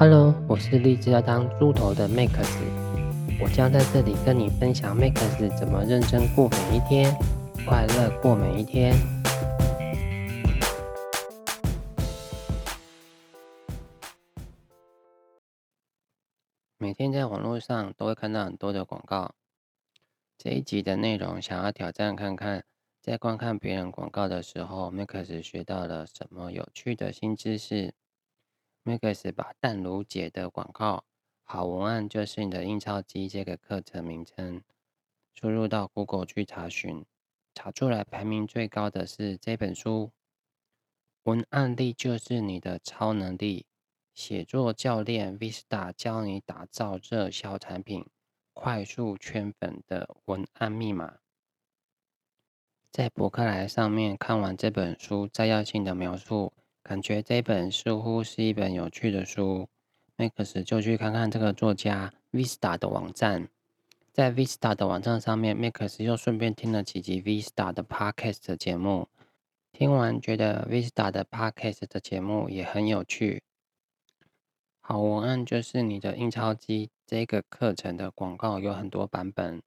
[0.00, 2.30] Hello，我是立志要当猪头的 Max，
[3.40, 7.12] 我将在这里跟你分享 Max 怎么认真过每一天，
[7.66, 8.94] 快乐过每一天。
[16.78, 19.34] 每天在网络上都会看到很多的广告，
[20.38, 22.62] 这一集的内容想要挑战看看，
[23.02, 27.92] 在观看别人广告的时候，Max 学到了什么有趣的新知识。
[28.84, 31.04] Max 把淡如姐的广告
[31.44, 34.62] “好文案就是你的印钞机”这个课程名称
[35.34, 37.04] 输入到 Google 去查询，
[37.54, 40.12] 查出来排名最高的是这本书
[41.30, 43.60] 《文案力就是你的超能力》，
[44.14, 48.06] 写作教练 Vista 教你打造热销产品，
[48.54, 51.18] 快速圈粉的文案密码。
[52.90, 56.54] 在博客来上面看完这本书摘要性的描述。
[56.88, 59.68] 感觉这本似乎是一本有趣的书
[60.16, 63.50] ，Max 就去看看这个作家 Vista 的网站。
[64.10, 69.06] 在 Vista 的网站上面，Max 又顺便听了几集 Vista 的 Podcast 的节目。
[69.70, 73.42] 听完觉得 Vista 的 Podcast 的节目也很有趣。
[74.80, 76.88] 好文案就是你的印钞机。
[77.04, 79.62] 这个课程的广告有很多版本，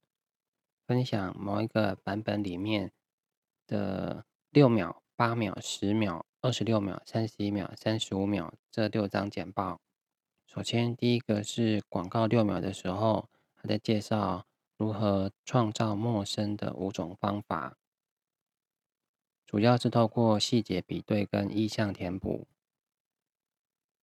[0.88, 2.92] 分享某一个版本里面
[3.68, 6.26] 的六秒、八秒、十秒。
[6.42, 9.80] 二十六秒、三十一秒、三十五秒这六张简报。
[10.48, 17.78] 首先，第一个是广告六秒的时候，他在介绍如何创造陌生的五种方法，
[19.46, 22.48] 主要是透过细节比对跟意象填补。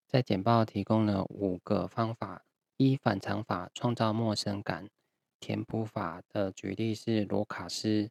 [0.07, 2.45] 在简报提供了五个方法：
[2.77, 4.87] 一、反常法，创造陌生感；
[5.41, 8.09] 填补法的举例是罗卡斯。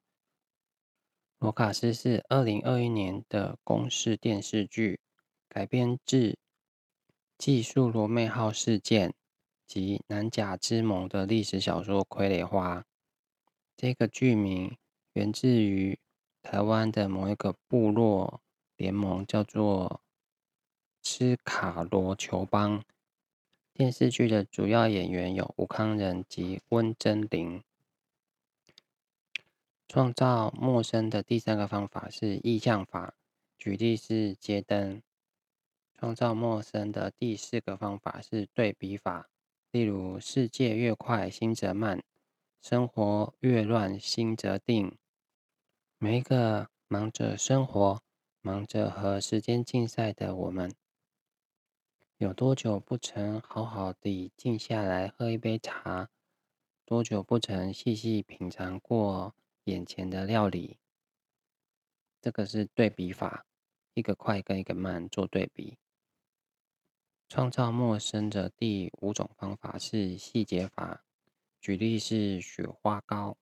[1.39, 4.99] 罗卡斯是二零二一年的公视电视剧
[5.47, 6.35] 改编自
[7.37, 9.13] 记述罗妹号事件
[9.67, 12.79] 及南甲之盟的历史小说《傀儡花》。
[13.75, 14.75] 这个剧名
[15.13, 15.99] 源自于
[16.41, 18.41] 台湾的某一个部落
[18.75, 20.01] 联盟，叫做
[21.03, 22.83] 吃卡罗球帮。
[23.75, 27.63] 电视剧的主要演员有吴慷仁及温贞菱。
[29.87, 33.13] 创造陌生的第三个方法是意象法，
[33.57, 35.01] 举例是街灯。
[35.97, 39.29] 创造陌生的第四个方法是对比法，
[39.71, 41.99] 例如世界越快，心则慢；
[42.61, 44.97] 生活越乱，心则定。
[45.97, 48.01] 每一个忙着生活、
[48.41, 50.75] 忙着和时间竞赛的我们，
[52.17, 56.09] 有多久不曾好好地静下来喝一杯茶？
[56.85, 59.33] 多久不曾细细品尝过？
[59.67, 60.77] 眼前的料理，
[62.21, 63.45] 这个是对比法，
[63.93, 65.77] 一个快跟一个慢做对比。
[67.27, 71.03] 创造陌生的第五种方法是细节法，
[71.59, 73.37] 举例是雪花膏。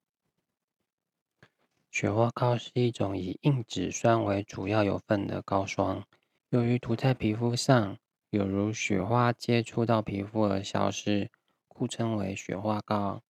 [1.92, 6.04] 雪花膏是一种以硬脂酸为主要油分的膏霜，
[6.50, 7.98] 由于涂在皮肤上，
[8.32, 11.30] 有如雪花接触到皮肤而消失，
[11.68, 13.22] 故称为雪花膏。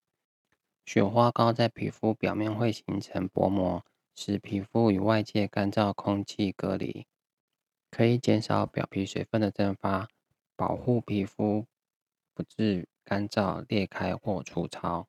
[0.85, 3.83] 雪花膏在皮肤表面会形成薄膜，
[4.15, 7.07] 使皮肤与外界干燥空气隔离，
[7.89, 10.07] 可以减少表皮水分的蒸发，
[10.55, 11.65] 保护皮肤
[12.35, 15.07] 不致干燥裂开或粗糙。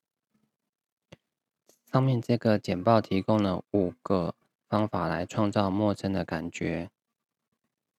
[1.84, 4.34] 上面这个简报提供了五个
[4.68, 6.90] 方法来创造陌生的感觉。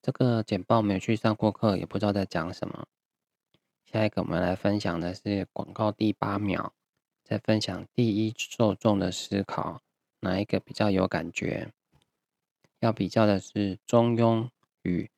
[0.02, 2.88] 这个简报没有去上过课，也不知道在讲什么。
[3.86, 6.74] 下一个我们来分享的是广告第八秒。
[7.28, 9.82] 在分享第一受众的思考，
[10.22, 11.74] 哪一个比较有感觉？
[12.80, 14.48] 要比较的是中庸
[14.84, 15.10] 与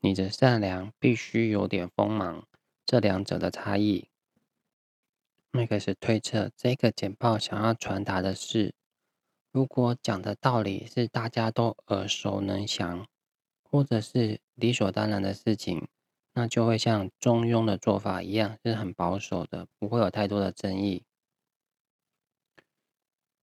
[0.00, 2.46] 你的善良必须有点锋芒
[2.86, 4.08] 这两者的差异。
[5.50, 8.72] 那个是推测这个简报想要传达的是：
[9.52, 13.06] 如果讲的道理是大家都耳熟能详，
[13.62, 15.86] 或者是理所当然的事情，
[16.32, 21.04] 那就会像中庸的做法一样，是很保守的，不会有太多的争议。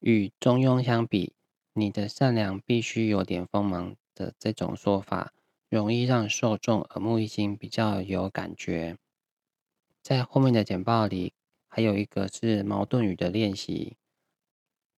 [0.01, 1.33] 与中庸相比，
[1.73, 5.31] 你的善良必须有点锋芒的这种说法，
[5.69, 8.97] 容易让受众耳目一新，比较有感觉。
[10.01, 11.33] 在后面的简报里，
[11.67, 13.95] 还有一个是矛盾语的练习。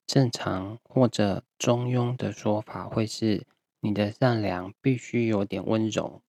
[0.07, 3.45] 正常或者中庸的说法会是：
[3.81, 6.21] 你的善良必须有点温柔。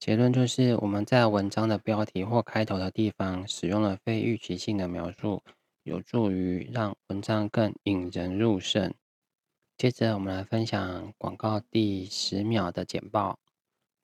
[0.00, 5.42] 结论就是，我们在文章的标题或开头的地方使用了非预期性的描述。
[5.86, 8.92] 有助于让文章更引人入胜。
[9.78, 13.38] 接着，我们来分享广告第十秒的简报。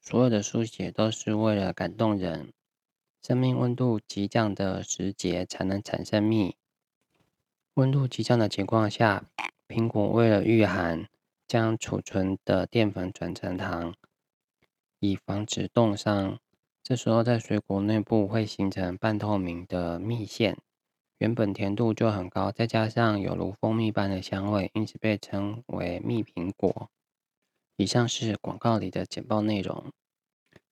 [0.00, 2.52] 所有的书写都是为了感动人。
[3.20, 6.54] 生命温度急降的时节才能产生蜜。
[7.74, 9.24] 温度急降的情况下，
[9.66, 11.08] 苹果为了御寒，
[11.48, 13.92] 将储存的淀粉转成糖，
[15.00, 16.38] 以防止冻伤。
[16.80, 20.56] 这时候，在水果内部会形成半透明的蜜腺，
[21.22, 26.90] 原本甜度就很高，再加上有如蜂蜜般的香味，因此被称为蜜苹果。
[27.76, 29.92] 以上是广告里的简报内容。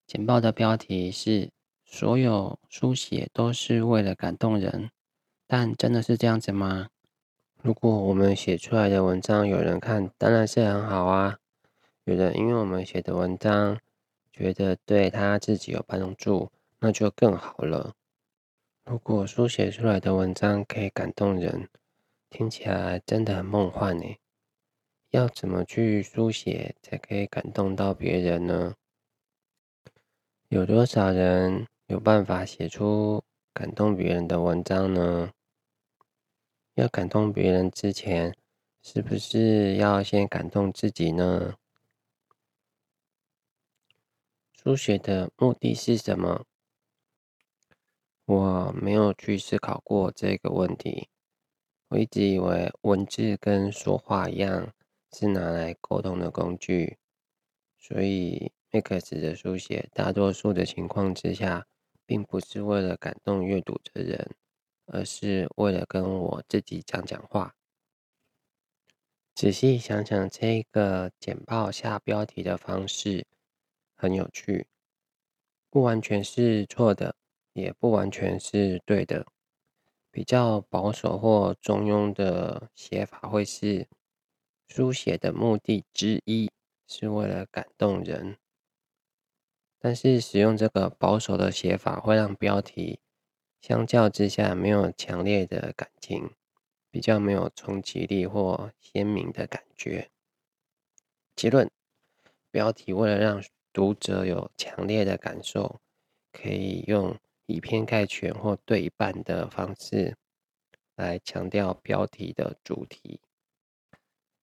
[0.09, 1.51] 简报的标题是
[1.87, 4.91] “所有书写都是为了感动人”，
[5.47, 6.89] 但真的是这样子吗？
[7.63, 11.39] 如果我们写出来的文章有人看，当然是很好啊。
[12.03, 13.79] 有人因为我们写的文章，
[14.33, 16.51] 觉得对他自己有帮助，
[16.81, 17.95] 那就更好了。
[18.91, 21.69] 如果书写出来的文章可以感动人，
[22.29, 24.17] 听起来真的很梦幻呢。
[25.11, 28.75] 要怎么去书写才可以感动到别人呢？
[30.49, 33.23] 有多少人有办法写出
[33.53, 35.31] 感动别人的文章呢？
[36.75, 38.37] 要感动别人之前，
[38.83, 41.55] 是不是要先感动自己呢？
[44.53, 46.45] 书写的目的是什么？
[48.33, 51.09] 我没有去思考过这个问题。
[51.89, 54.73] 我一直以为文字跟说话一样，
[55.11, 56.97] 是拿来沟通的工具。
[57.77, 61.67] 所以，Max 的书写，大多数的情况之下，
[62.07, 64.37] 并不是为了感动阅读的人，
[64.87, 67.57] 而是为了跟我自己讲讲话。
[69.35, 73.27] 仔细想想，这个简报下标题的方式。
[73.97, 74.69] 很有趣，
[75.69, 77.17] 不完全是错的，
[77.53, 79.27] 也不完全是对的。
[80.11, 83.87] 比较保守或中庸的写法会是：
[84.69, 86.51] 书写的目的之一
[86.89, 88.37] 是为了感动人。
[89.79, 93.01] 但是使用这个保守的写法，会让标题
[93.61, 96.31] 相较之下没有强烈的感情，
[96.91, 100.11] 比较没有冲击力或鲜明的感觉。
[101.37, 101.71] 结论：
[102.51, 103.43] 标题为了让
[103.73, 105.81] 读者有强烈的感受，
[106.33, 107.17] 可以用
[107.51, 110.17] 以偏概全或对半的方式
[110.95, 113.21] 来强调标题的主题。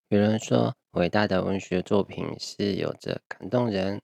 [0.08, 4.02] 有人说，伟大的文学作品是有着感动人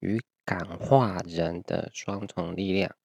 [0.00, 2.96] 与感化人的双重力量。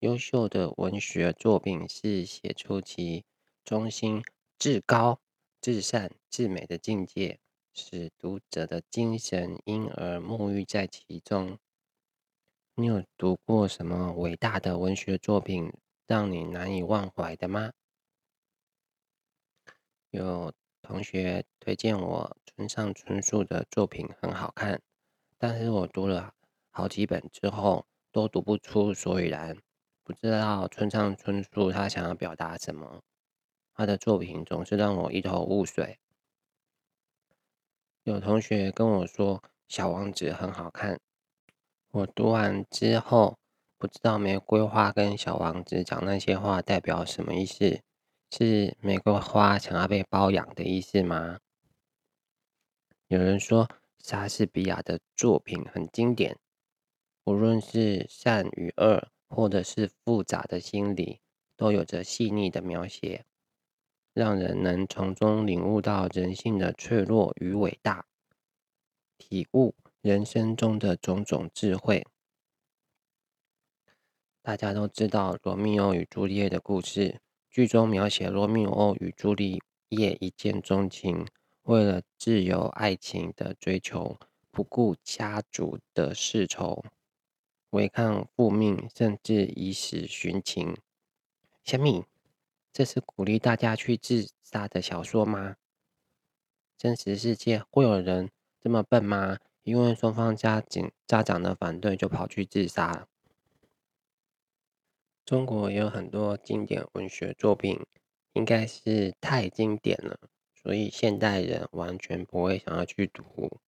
[0.00, 3.24] 优秀的文学作品是写出其
[3.64, 4.22] 中心、
[4.58, 5.20] 至高、
[5.62, 7.40] 至善、至美的境界。
[7.76, 11.58] 使读者的精神因而沐浴在其中。
[12.76, 15.72] 你有读过什么伟大的文学作品
[16.08, 17.72] 让你难以忘怀的吗？
[20.10, 24.82] 有同学推荐我村上春树的作品很好看，
[25.38, 26.34] 但是我读了
[26.70, 29.56] 好几本之后都读不出所以然，
[30.02, 33.04] 不知道村上春树他想要表达什么。
[33.72, 36.00] 他的作品总是让我一头雾水。
[38.02, 39.38] 有同学跟我说
[39.68, 40.98] 《小王子》很好看，
[41.94, 43.38] 我读完之后
[43.78, 47.80] 不知道玫瑰花跟小王子讲那些话代表什么意思？
[48.32, 51.38] 是玫瑰花想要被包养的意思吗？
[53.06, 53.68] 有人说
[54.00, 56.36] 莎士比亚的作品很经典，
[57.26, 61.20] 无论是善与恶，或者是复杂的心理，
[61.56, 63.24] 都有着细腻的描写。
[64.12, 68.04] 让人能从中领悟到人性的脆弱与伟大，
[69.16, 72.06] 体悟人生中的种种智慧。
[74.42, 81.26] 大家都知道罗密欧与朱丽叶的故事，剧中描写罗密欧与朱丽叶一见钟情，
[81.62, 84.18] 为了自由爱情的追求，
[84.50, 86.84] 不顾家族的世仇，
[87.70, 90.76] 违抗父命，甚至以死寻情。
[91.64, 92.04] 小米。
[92.74, 95.56] 这是鼓励大家去自杀的小说吗？
[96.76, 98.30] 真实世界会有人
[98.60, 99.38] 这么笨吗？
[99.64, 103.08] 因为双方家长家长的反对就跑去自杀了？
[105.24, 107.80] 中国也有很多经典文学作品，
[108.34, 110.18] 应该是太经典了，
[110.54, 113.58] 所以现代人完全不会想要去读。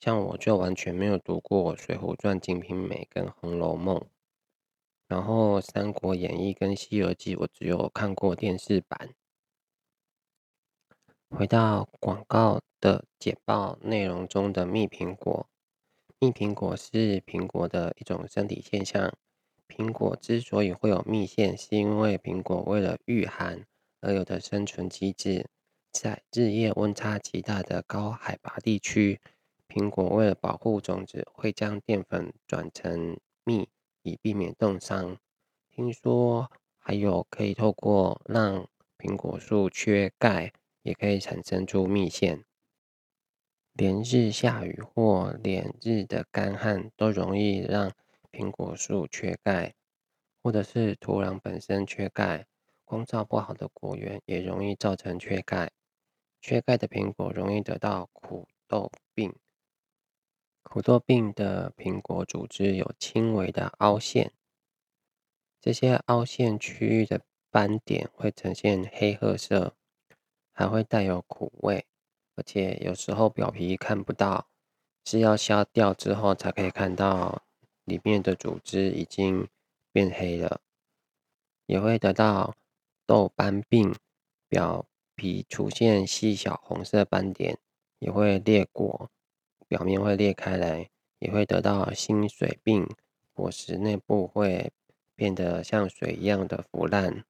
[0.00, 3.96] 像我就完全没有读过《水浒传》《金瓶梅》跟《红楼梦》。
[5.06, 9.14] 然后，《三国演义》跟《西游记》，我只有看过电视版。
[11.30, 15.46] 回到广告的简报内容中的蜜苹果，
[16.18, 19.12] 蜜苹果是苹果的一种生理现象。
[19.68, 23.66] 苹果之所以会有蜜腺，是因为苹果为了御寒
[24.00, 25.46] 而有的生存机制。
[25.92, 29.20] 在日夜温差极大的高海拔地区，
[29.68, 33.68] 苹果为了保护种子，会将淀粉转成蜜，
[34.02, 35.16] 以避免冻伤。
[35.70, 38.66] 听说还有可以透过让
[38.98, 40.52] 苹果树缺钙，
[40.88, 42.46] 也可以产生出蜜线。
[43.74, 47.92] 连日下雨或连日的干旱都容易让
[48.32, 49.74] 苹果树缺钙，
[50.42, 52.46] 或者是土壤本身缺钙，
[52.86, 55.70] 光照不好的果园也容易造成缺钙。
[56.40, 59.34] 缺钙的苹果容易得到苦豆病。
[60.62, 64.32] 苦豆病的苹果组织有轻微的凹陷，
[65.60, 69.76] 这些凹陷区域的斑点会呈现黑褐色，
[70.58, 71.86] 还会带有苦味。
[72.34, 74.48] 而且有时候表皮看不到，
[75.04, 77.44] 是要削掉之后才可以看到
[77.84, 79.46] 里面的组织已经
[79.92, 80.60] 变黑了。
[81.66, 82.56] 也会得到
[83.06, 83.94] 豆斑病，
[84.48, 84.84] 表
[85.14, 87.56] 皮出现细小红色斑点，
[88.00, 89.08] 也会裂果，
[89.68, 92.84] 表面会裂开来，也会得到心水病，
[93.32, 94.72] 果实内部会
[95.14, 97.24] 变得像水一样的腐烂。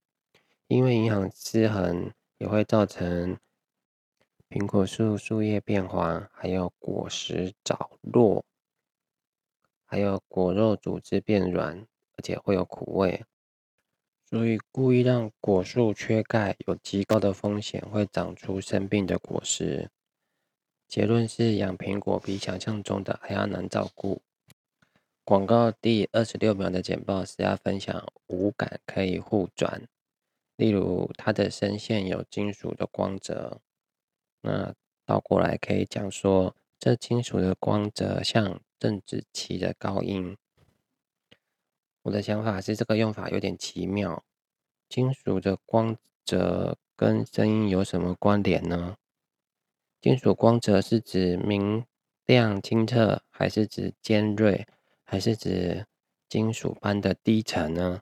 [0.67, 3.39] 因为营养失衡，也会造成。
[4.49, 8.43] 苹果树树叶变黄，还有果实着落，
[9.85, 13.23] 还有果肉组织变软，而且会有苦味。
[14.25, 19.91] 所以故意让果树缺钙，有极高的风险会长出生病的果实。
[20.87, 24.23] 结论是，养苹果比想象中的还要难照顾。
[25.25, 29.87] 广告第二十六秒的简报是要分享五感可以互转，
[30.59, 33.61] 例如它的声线有金属的光泽。
[34.41, 34.75] 那
[35.07, 40.37] 倒过来可以讲说，这金属的光泽像邓紫棋的高音。
[42.03, 44.25] 我的想法是，这个用法有点奇妙。
[44.89, 48.97] 金属的光泽跟声音有什么关联呢？
[50.01, 51.85] 金属光泽是指明
[52.27, 54.67] 亮清澈，还是指尖锐，
[55.05, 55.87] 还是指
[56.29, 58.01] 金属般的低沉呢？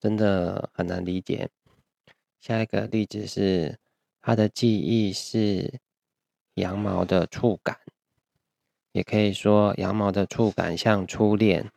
[0.00, 1.48] 真的很难理解。
[2.40, 3.78] 下一个例子是。
[4.20, 5.80] 它的记忆是
[6.54, 7.78] 羊毛的触感，
[8.92, 11.70] 也可以说羊毛的触感像初恋。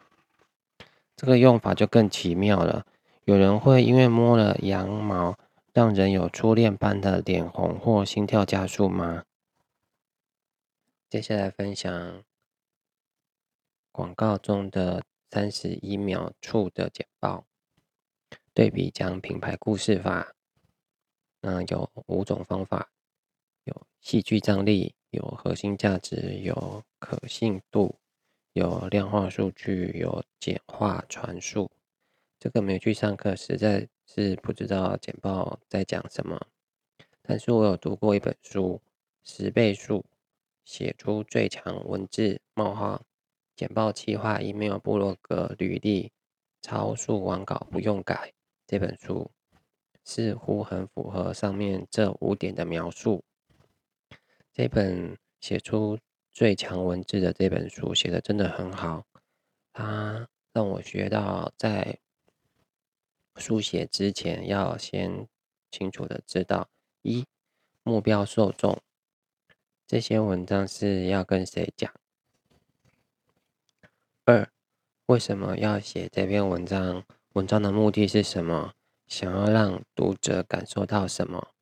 [1.16, 2.86] 这个用法就更奇妙了。
[3.24, 5.38] 有人会因为摸了羊毛，
[5.72, 9.24] 让人有初恋般的脸红或心跳加速吗？
[11.10, 12.24] 接下来分享
[13.94, 17.46] 广告中的三十一秒处的简报，
[18.54, 20.36] 对比讲品牌故事法。
[21.40, 22.90] 那有五种方法：
[23.64, 27.96] 有戏剧张力，有核心价值，有可信度，
[28.52, 31.72] 有量化数据，有简化传述。
[32.38, 36.48] 这个没去上课，实在是不知道简报在讲什么。
[37.22, 38.82] 但是我有读过一本书，
[39.24, 40.04] 十倍速
[40.66, 43.02] 写出最强文字冒号
[43.56, 46.12] 简报企划 email 部落格履历
[46.62, 48.34] 超速网稿不用改
[48.72, 49.30] 这本书。
[50.04, 53.24] 似乎很符合上面这五点的描述。
[54.52, 56.00] 这本写出
[56.32, 59.06] 最强文字的这本书写得真的很好，
[59.72, 62.00] 它让我学到在
[63.36, 65.28] 书写之前要先
[65.70, 66.68] 清楚的知道：
[67.04, 67.24] 一、
[67.84, 68.82] 目标受众，
[69.86, 71.92] 这些文章是要跟谁讲；
[74.26, 74.52] 二、
[75.06, 77.06] 为什么要写这篇文章？
[77.34, 78.74] 文章的目的是什么？
[79.08, 81.54] 想要让读者感受到什么？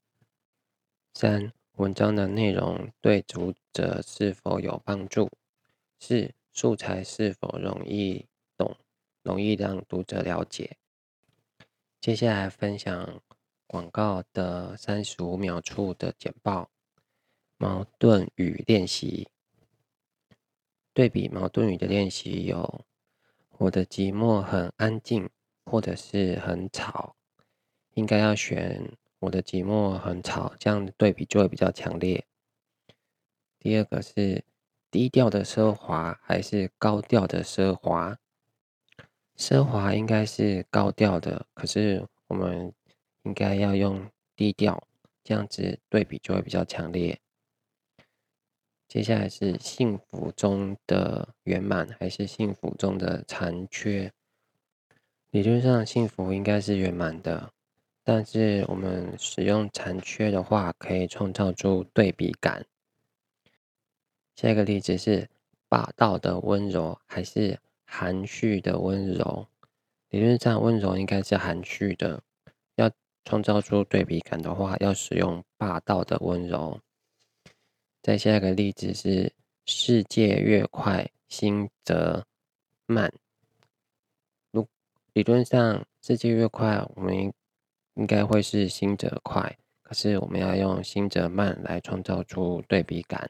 [1.14, 5.30] 三、文章的内容对读者是否有帮助？
[6.00, 8.26] 四、素材是否容易
[8.58, 8.78] 懂，
[9.22, 10.78] 容易让读者了解？
[12.02, 13.22] 接下来分享
[13.68, 16.72] 广告的三十五秒处的简报。
[17.58, 19.28] 矛盾与练习，
[20.94, 22.86] 对比矛盾语的练习有：
[23.60, 25.30] 我的寂寞很安静，
[25.70, 27.16] 或者是很吵。
[27.94, 32.26] 应该要选我的寂寞很吵，这样对比就会比较强烈。
[33.60, 34.44] 第二个是
[34.90, 38.18] 低调的奢华还是高调的奢华？
[39.36, 42.74] 奢华应该是高调的，可是我们
[43.24, 44.88] 应该要用低调，
[45.24, 47.20] 这样子对比就会比较强烈。
[48.88, 54.12] 接下来是幸福中的圆满还是幸福中的残缺？
[55.32, 57.52] 理论上幸福应该是圆满的。
[58.04, 62.66] 但是我们使用残缺的话，可以创造出对比感。
[64.36, 65.30] 下一个例子是
[65.68, 69.46] 霸道的温柔还是含蓄的温柔？
[70.10, 72.24] 理论上温柔应该是含蓄的，
[72.76, 72.90] 要
[73.24, 76.80] 创造出对比感的话，要使用霸道的温柔。
[78.02, 79.32] 再下一个例子是
[79.68, 82.26] 世界越快，心则
[82.88, 83.14] 慢。
[85.20, 87.14] 理论上，世界越快，我们
[87.96, 89.58] 应该会是心者快。
[89.82, 93.30] 可是我们要用心者慢来创造出对比感。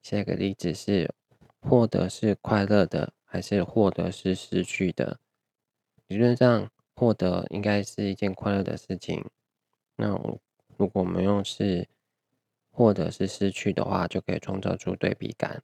[0.00, 1.12] 下一个例子是：
[1.60, 5.20] 获得是快乐的，还是获得是失去的？
[6.06, 9.22] 理论上，获得应该是一件快乐的事情。
[9.96, 10.08] 那
[10.78, 11.86] 如果我们用是
[12.70, 15.62] 获得是失去的话，就可以创造出对比感。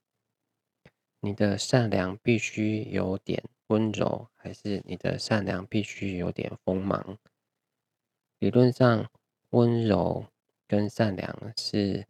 [1.20, 7.18] 你的善良必须有点温柔，还是你的善良必须有点锋芒？
[8.38, 9.10] 理论上，
[9.50, 10.26] 温柔
[10.68, 12.06] 跟善良是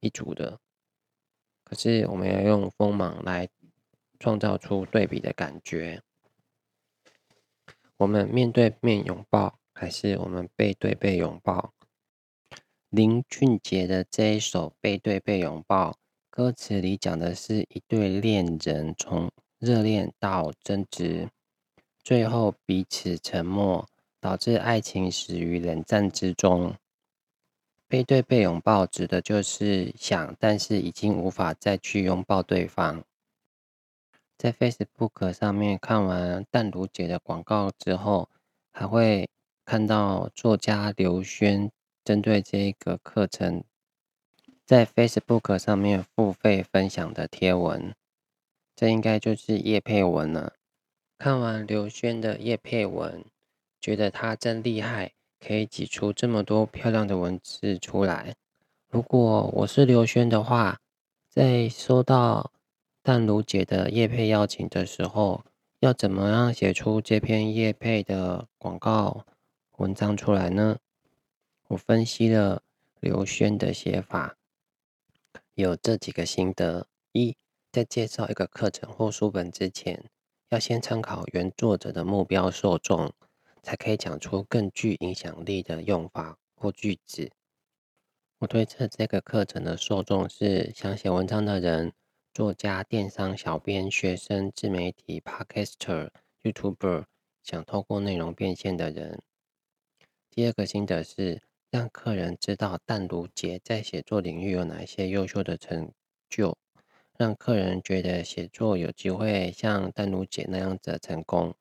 [0.00, 0.58] 一组的，
[1.62, 3.48] 可是我们要用锋芒来
[4.18, 6.02] 创造出对比的感觉。
[7.98, 11.72] 我们面对面拥抱，还是我们背对背拥抱？
[12.88, 15.90] 林俊杰的这一首《背对背拥抱》，
[16.30, 19.30] 歌词里讲的是一对恋人从
[19.64, 21.30] 热恋到争执，
[22.02, 23.88] 最后彼此沉默，
[24.20, 26.74] 导致爱情死于冷战之中。
[27.88, 33.02] 背对背拥抱指的就是想，但是已经无法再去拥抱对方。
[34.36, 38.28] 在 Facebook 上面看完淡如姐的广告之后，
[38.70, 39.28] 还会
[39.64, 41.70] 看到作家刘轩
[42.04, 43.64] 针对这个课程，
[44.66, 47.94] 在 Facebook 上面付费分享的贴文。
[48.76, 50.54] 这应该就是叶配文了。
[51.16, 53.24] 看完刘轩的叶配文，
[53.80, 58.34] 觉得他真厉害，可以挤出这么多漂亮的文字出来。
[58.88, 60.80] 如果我是刘轩的话，
[61.28, 62.52] 在收到
[63.02, 65.44] 淡如姐的业配邀请的时候，
[65.80, 69.24] 要怎么样写出这篇叶配的广告
[69.76, 70.78] 文章出来呢？
[71.68, 72.62] 我分析了
[73.00, 74.36] 刘轩的写法，
[75.54, 77.36] 有这几个心得：一，
[77.74, 80.08] 在介绍一个课程或书本之前，
[80.50, 83.12] 要先参考原作者的目标受众，
[83.64, 87.32] 才可以讲出更具影响力的用法或句子。
[88.38, 91.92] 我推测这个课程的受众是想写文章的人。
[92.32, 96.10] 作家、电商、小编、学生、自媒体、Podcaster、
[96.44, 97.06] YouTuber，
[97.42, 99.20] 想透过内容变现的人。
[100.30, 105.92] 第二个心得是让客人知道淡如姐在写作领域有哪些优秀的成
[106.28, 106.56] 就，
[107.16, 111.54] 让客人觉得写作有机会像淡如姐那样子成功。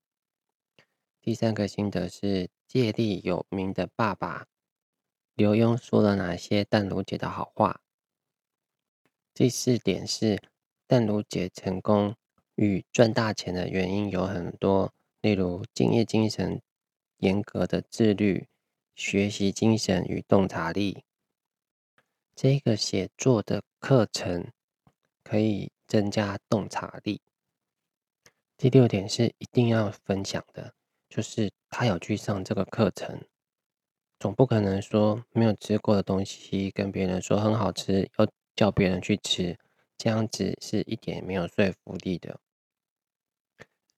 [1.22, 4.48] 第三个心得是借力有名的爸爸
[5.36, 7.82] 刘墉说了哪些淡如姐的好话。
[9.34, 10.42] 第四点是。
[10.86, 12.16] 淡如姐成功
[12.56, 16.62] 与赚大钱的原因有很多，例如敬业精神、
[17.18, 18.48] 严格的自律、
[18.94, 21.04] 学习精神与洞察力。
[22.36, 24.52] 这个写作的课程
[25.24, 27.22] 可以增加洞察力。
[28.58, 30.74] 第六点是一定要分享的，
[31.10, 33.22] 就是他有去上这个课程，
[34.20, 39.58] 总不可能说没有吃过的东西跟别人说很好吃，要叫别人去吃。
[39.98, 42.40] 这样子是一点没有说服力的。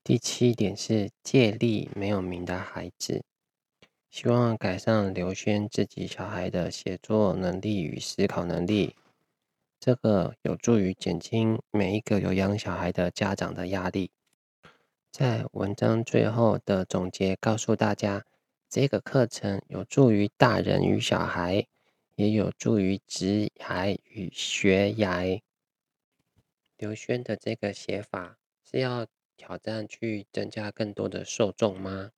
[0.03, 3.23] 第七点是借力没有名的孩子，
[4.11, 8.95] 希望改善刘轩自己小孩的写作能力与思考能力，
[9.85, 14.09] 这个有助于减轻每一个有养小孩的家长的压力。
[15.11, 18.25] 在文章最后的总结告诉大家，
[18.67, 21.67] 这个课程有助于大人与小孩，
[22.15, 25.39] 也有助于职涯与学涯。
[26.77, 29.05] 刘轩的这个写法是要
[29.37, 32.09] 挑战去增加更多的受众吗？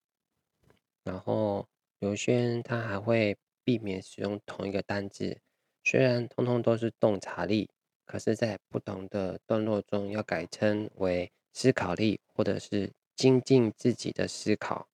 [1.03, 1.67] 然后
[1.99, 5.41] 刘轩他还会避免使用同一个单字，
[5.89, 7.69] 虽然通通都是洞察力，
[8.03, 14.89] 可是，在不同的段落中要改称为思考力，或者是精进自己的思考，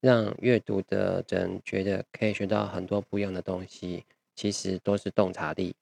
[0.00, 5.76] 让阅读的人觉得可以学到很多不一样的东西，其实都是洞察力。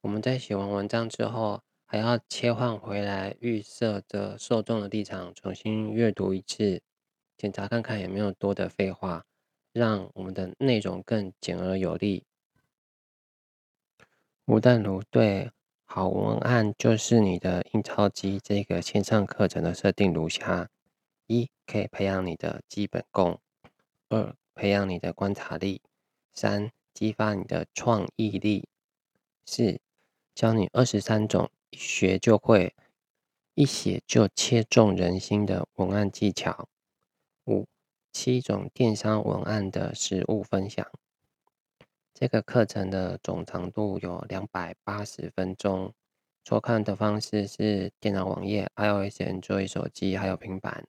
[0.00, 6.80] 我们在写完文章之后，还要切换回来预设的受众的立场，重新阅读一次，
[7.36, 9.26] 检查看看有没有多的废话，
[9.74, 12.24] 让我们的内容更简而有力。
[14.46, 15.50] 吴淡如对
[15.86, 20.68] 好文案就是你的印钞机这个线上课程的设定如下：
[21.26, 23.38] 一、可以培养你的基本功；
[24.10, 25.80] 二、培养你的观察力；
[26.34, 28.64] 三、激发你的创意力；
[29.46, 29.80] 四。
[30.34, 32.74] 教你二十三种一学就会、
[33.54, 36.68] 一写就切中人心的文案技巧。
[37.46, 37.66] 五、
[38.12, 40.84] 七种电商文案的实务分享。
[42.14, 45.92] 这个课程的总长度有两百八十分钟，
[46.44, 50.86] 收看的方式是电脑网页、iOS、Android 手机还有平板。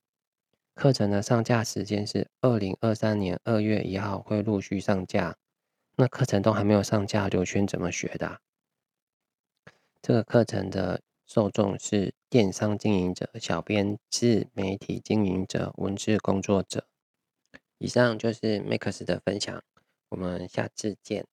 [0.76, 5.36] 课程的上架时间是二零二三年二月一号会陆续上架。
[5.96, 8.40] 那课程都还没有上架，刘轩怎么学的？
[10.04, 16.86] 这个课程的受众是电商经营者、小编、自媒体经营者、文字工作者。
[17.80, 19.64] 以上就是 Max 的分享，
[20.16, 21.28] 我们下次见。